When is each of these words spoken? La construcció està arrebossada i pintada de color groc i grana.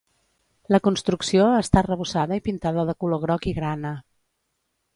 La 0.75 0.79
construcció 0.87 1.45
està 1.59 1.79
arrebossada 1.83 2.39
i 2.41 2.43
pintada 2.49 2.87
de 2.89 2.97
color 3.05 3.23
groc 3.27 3.49
i 3.53 3.57
grana. 3.61 3.95